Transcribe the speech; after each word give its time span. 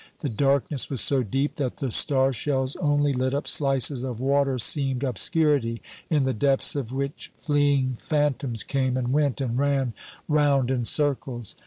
The 0.21 0.29
darkness 0.29 0.89
was 0.89 0.99
so 0.99 1.21
deep 1.21 1.57
that 1.57 1.75
the 1.75 1.91
star 1.91 2.33
shells 2.33 2.75
only 2.77 3.13
lit 3.13 3.35
up 3.35 3.47
slices 3.47 4.01
of 4.01 4.19
water 4.19 4.57
seamed 4.57 5.03
obscurity, 5.03 5.79
in 6.09 6.23
the 6.23 6.33
depths 6.33 6.75
of 6.75 6.91
which 6.91 7.31
fleeing 7.37 7.97
phantoms 7.99 8.63
came 8.63 8.97
and 8.97 9.13
went 9.13 9.41
and 9.41 9.59
ran 9.59 9.93
round 10.27 10.71
in 10.71 10.85
circles. 10.85 11.53